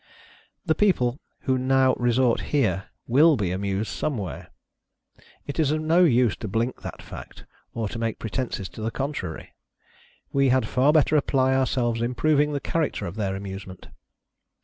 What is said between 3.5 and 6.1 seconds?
amused somewhere. It is of no